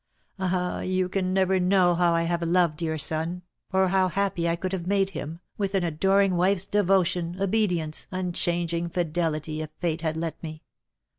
Ah, 0.39 0.79
you 0.81 1.07
can 1.07 1.31
never 1.31 1.59
know 1.59 1.93
how 1.93 2.11
I 2.15 2.23
have 2.23 2.41
loved 2.41 2.81
your 2.81 2.97
son, 2.97 3.43
or 3.71 3.89
how 3.89 4.07
happy 4.07 4.49
I 4.49 4.55
could 4.55 4.71
have 4.71 4.87
made 4.87 5.11
him, 5.11 5.41
with 5.59 5.75
an 5.75 5.83
ador 5.83 6.21
ing 6.23 6.35
wife's 6.37 6.65
devotion, 6.65 7.37
obedience, 7.39 8.07
unchanging 8.11 8.89
fidelity, 8.89 9.61
if 9.61 9.69
fate 9.79 10.01
had 10.01 10.17
let 10.17 10.41
me. 10.41 10.63